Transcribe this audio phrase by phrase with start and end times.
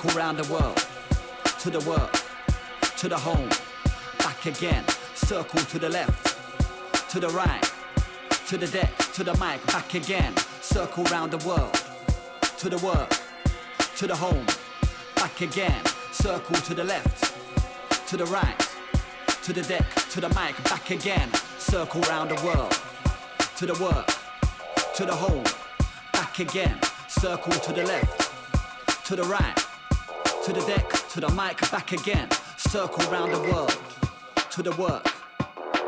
[0.00, 0.86] Circle round the world,
[1.58, 2.22] to the work,
[2.96, 3.50] to the home,
[4.18, 4.82] back again.
[5.14, 7.70] Circle to the left, to the right,
[8.46, 10.34] to the deck, to the mic, back again.
[10.62, 11.74] Circle round the world,
[12.56, 13.10] to the work,
[13.96, 14.46] to the home,
[15.16, 15.84] back again.
[16.12, 17.34] Circle to the left,
[18.08, 18.58] to the right,
[19.42, 21.30] to the deck, to the mic, back again.
[21.58, 22.72] Circle round the world,
[23.58, 24.06] to the work,
[24.94, 25.44] to the home,
[26.14, 26.80] back again.
[27.08, 29.59] Circle to the left, to the right,
[30.44, 32.28] to the deck, to the mic, back again.
[32.56, 33.76] Circle round the world,
[34.50, 35.04] to the work,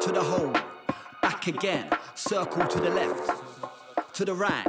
[0.00, 0.52] to the home,
[1.22, 1.88] back again.
[2.14, 4.66] Circle to the left, to the right,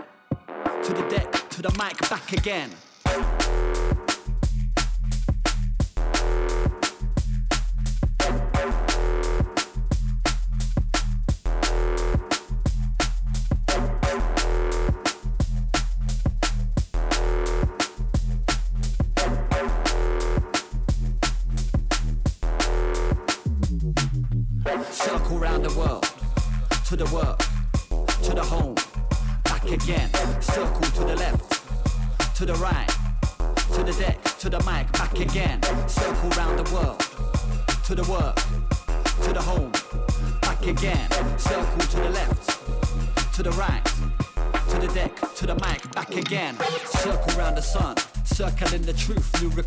[0.83, 2.69] to the deck, to the mic, back again.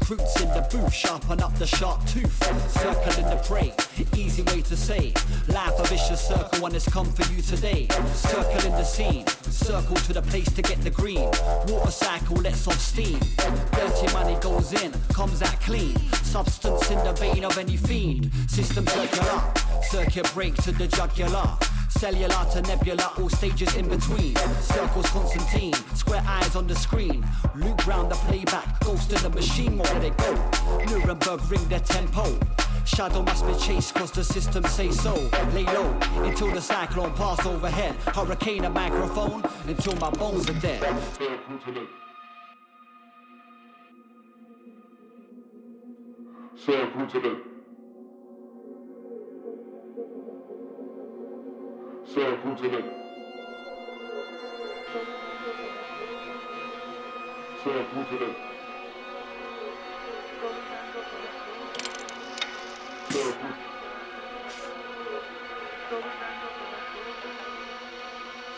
[0.09, 2.33] Recruits in the booth, sharpen up the sharp tooth.
[2.81, 3.73] Circling the prey,
[4.17, 5.13] easy way to say.
[5.49, 7.89] Life a vicious circle when it's come for you today.
[8.15, 11.29] Circling the scene, circle to the place to get the green.
[11.67, 13.19] Water cycle lets off steam.
[13.73, 15.97] Dirty money goes in, comes out clean.
[16.23, 18.31] Substance in the vein of any fiend.
[18.49, 19.43] System circular,
[19.91, 21.57] circuit break to the jugular.
[21.99, 24.37] Cellular to nebula, all stages in between.
[24.61, 27.27] Circles Constantine, square eyes on the screen.
[27.55, 30.35] Loop round the playback, ghost in the machine, where they go?
[30.91, 32.39] Nuremberg ring their tempo.
[32.85, 35.15] Shadow must be chased cause the system say so.
[35.55, 37.95] Lay low until the cyclone pass overhead.
[38.15, 40.83] Hurricane a microphone until my bones are dead.
[52.17, 52.83] Circle to the
[57.63, 58.35] Circle to the Circle to the
[62.87, 63.61] Circle to the Circle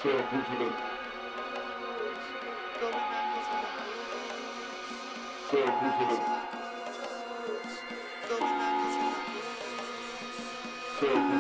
[0.03, 0.71] Circle to the
[5.51, 6.19] Circle to the
[11.01, 11.38] Circle to the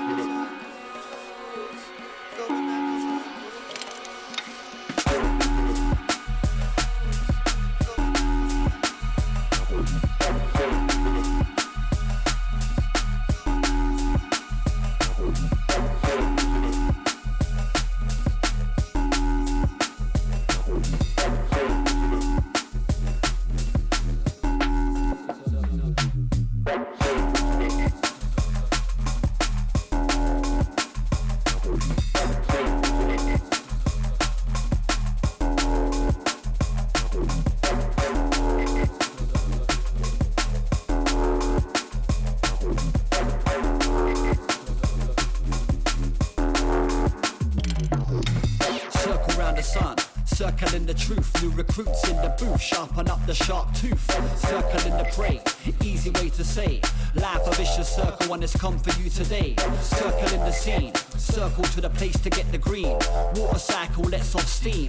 [50.38, 51.42] circling the truth.
[51.42, 54.00] New recruits in the booth, sharpen up the sharp tooth.
[54.38, 55.40] Circling the prey,
[55.82, 56.80] easy way to say.
[57.16, 59.56] Life a vicious circle when it's come for you today.
[59.80, 62.96] Circling the scene, circle to the place to get the green.
[63.34, 64.88] Water cycle lets off steam.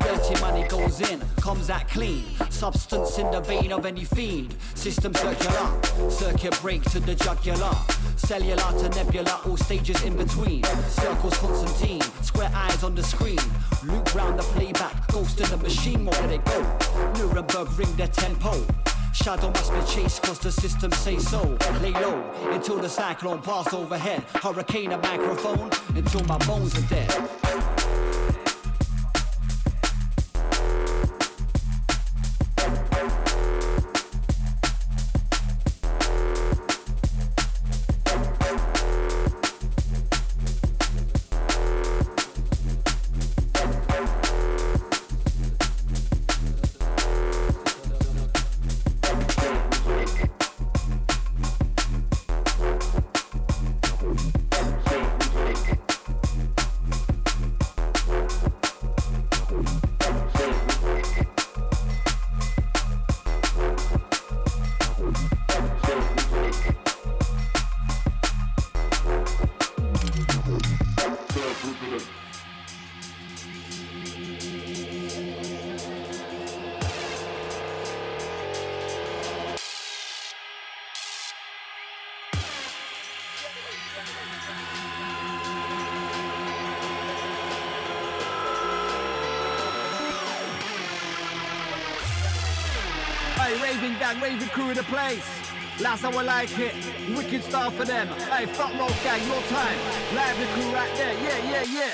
[0.00, 2.24] Dirty money goes in, comes out clean.
[2.50, 4.52] Substance in the vein of any fiend.
[4.74, 7.70] System circular, circuit break to the jugular.
[8.18, 10.62] Cellular to nebula, all stages in between.
[10.88, 13.38] Circles Constantine, square eyes on the screen.
[13.84, 16.78] Loop round the playback, ghost in the machine, where they go?
[17.16, 18.52] Nuremberg ring their tempo.
[19.14, 21.56] Shadow must be chased cause the system say so.
[21.82, 24.22] Lay low until the cyclone pass overhead.
[24.34, 27.47] Hurricane a microphone until my bones are dead.
[93.48, 95.26] Hey, raving gang, raving crew in the place.
[95.80, 96.74] Last how like it.
[97.16, 98.06] Wicked style for them.
[98.28, 99.78] Hey, fuck roll gang, your time.
[100.14, 101.14] Lively crew right there.
[101.14, 101.90] Yeah, yeah, yeah.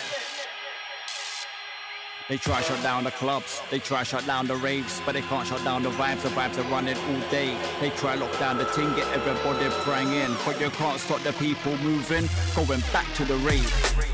[2.28, 5.46] They try shut down the clubs, they try shut down the raves, but they can't
[5.46, 6.22] shut down the vibes.
[6.22, 7.56] The vibes are running all day.
[7.80, 11.34] They try lock down the ting, get everybody praying in, but you can't stop the
[11.34, 14.13] people moving, going back to the rave.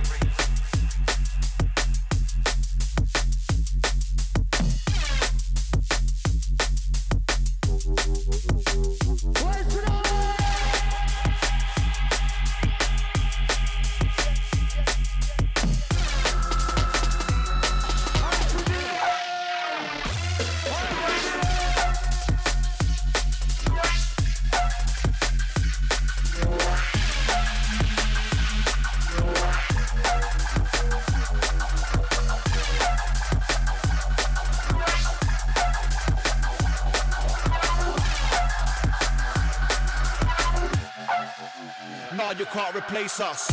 [43.21, 43.50] Replace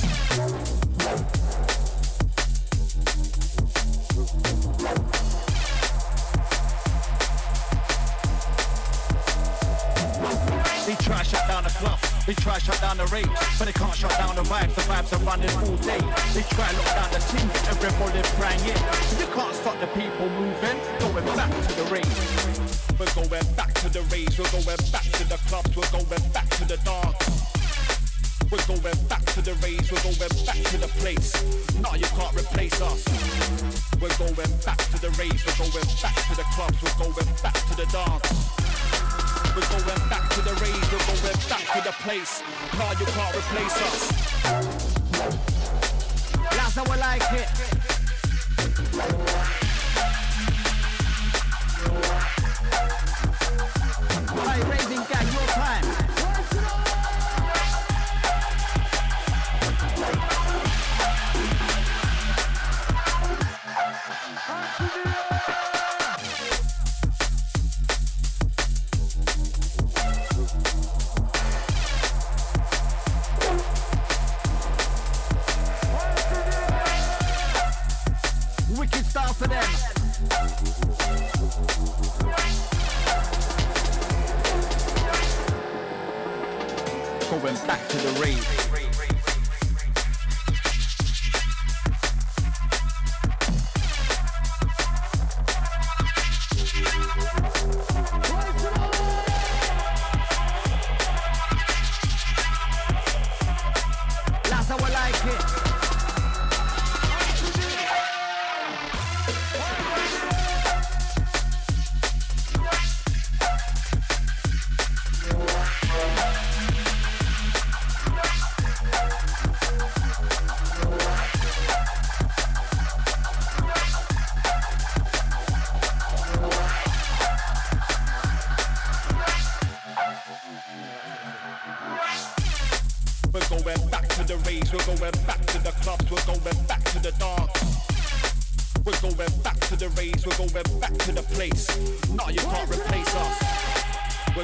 [36.07, 38.29] back to the clubs, we're going back to the dance.
[39.55, 42.41] We're going back to the rays, we're going back to the place.
[42.77, 44.11] Nah, you can't replace us.
[46.51, 47.33] That's how I like
[49.63, 49.66] it.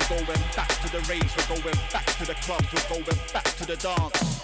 [0.09, 3.45] We're going back to the rage, we're going back to the clubs, we're going back
[3.45, 4.43] to the dance.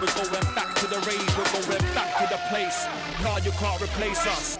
[0.00, 2.86] We're going back to the rave, we're going back to the place.
[3.22, 4.57] Now you can't replace us.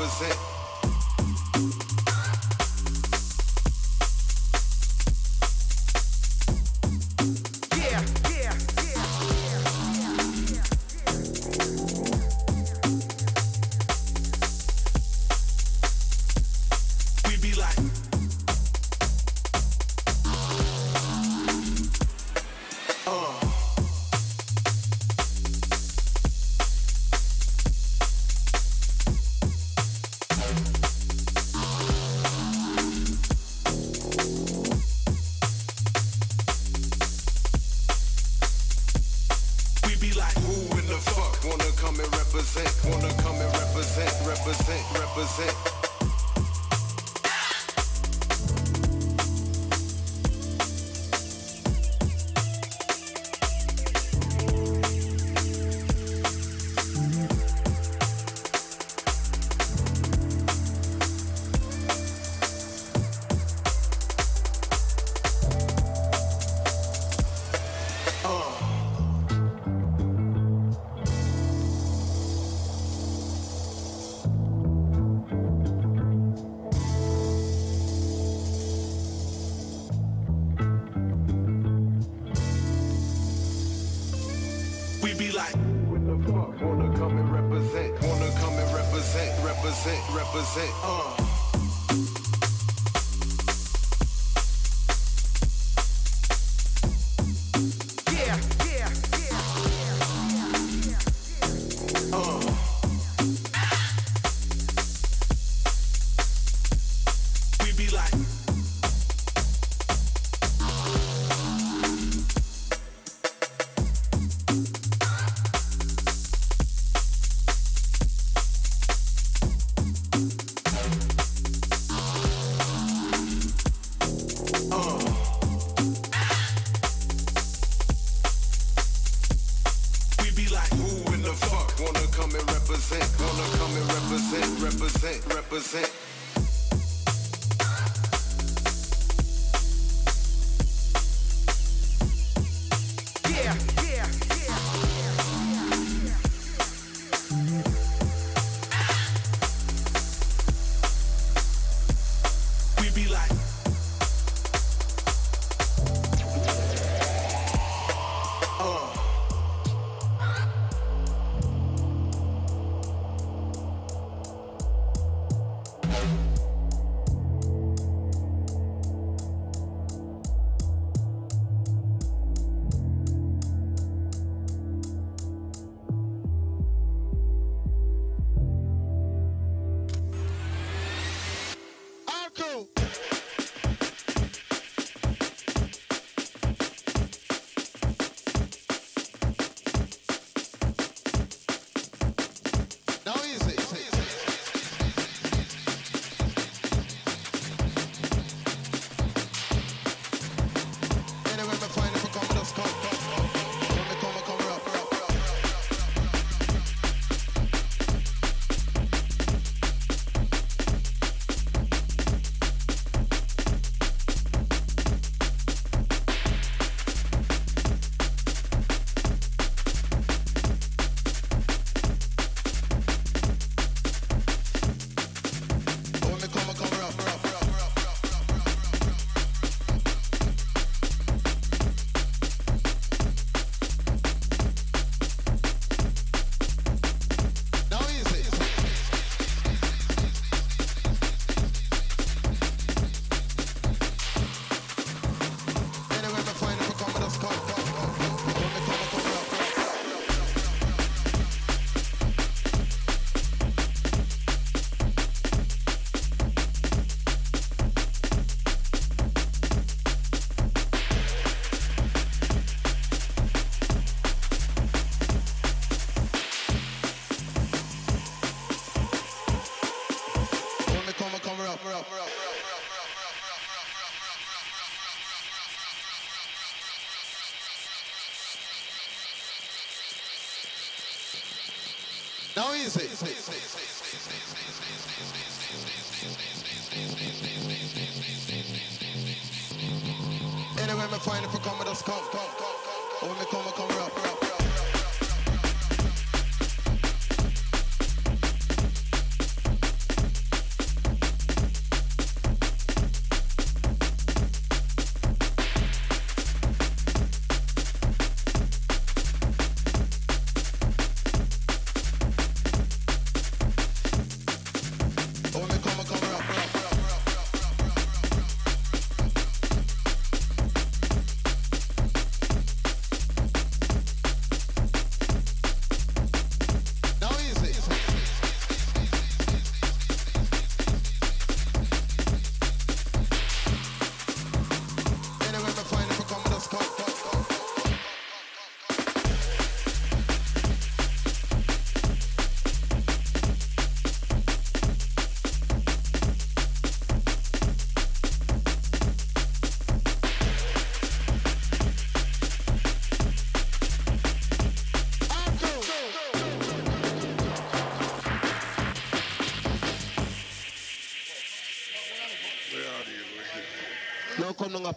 [0.00, 0.59] Bye.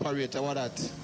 [0.05, 1.02] Operator, what that?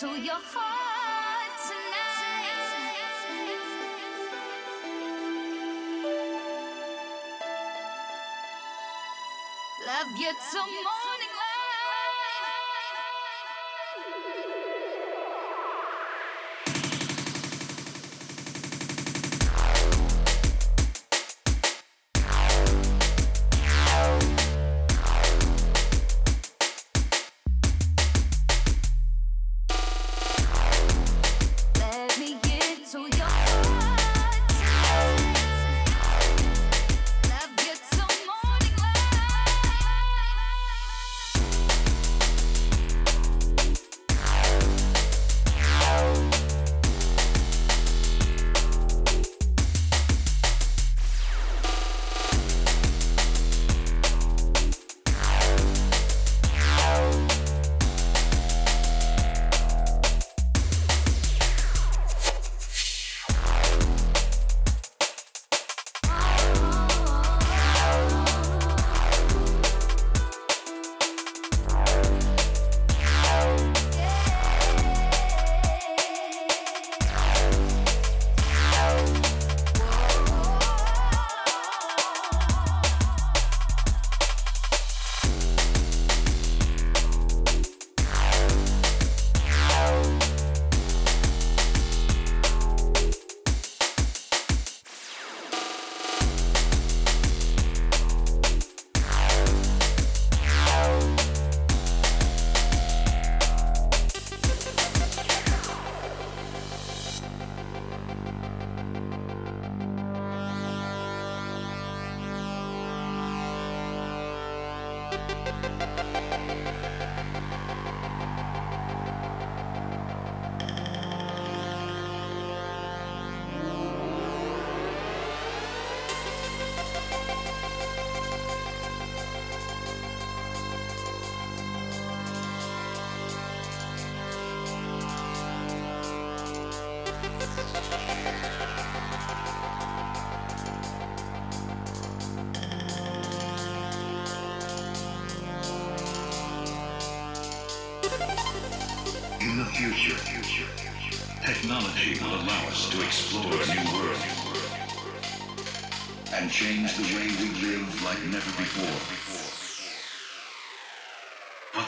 [0.00, 0.65] to your heart.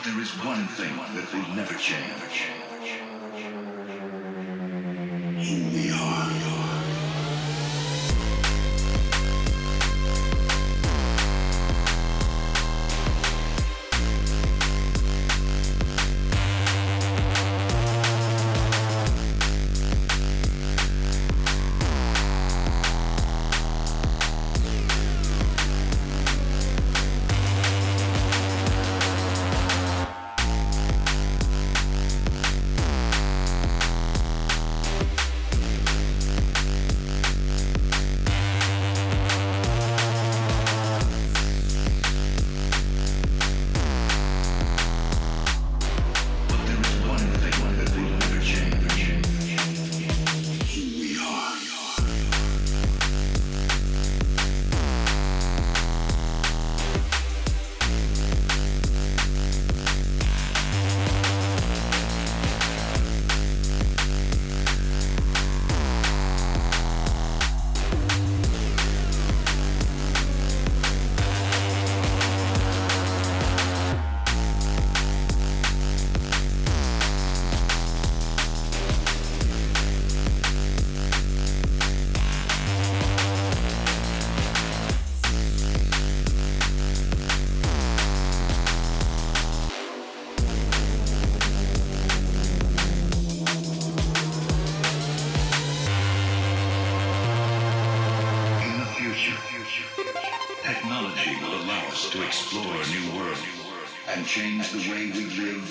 [0.08, 2.67] There is one thing that will never change.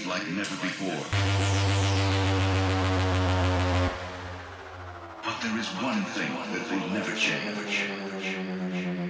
[0.07, 1.03] like never before.
[5.23, 9.06] But there is one thing that will never change.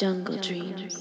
[0.00, 0.96] Jungle Dreams.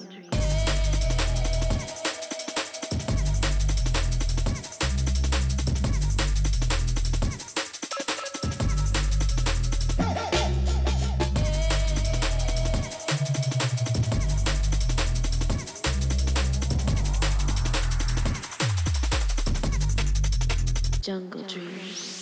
[21.01, 22.18] Jungle Dreams.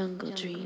[0.00, 0.59] jungle dream.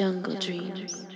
[0.00, 1.09] Jungle Dreams.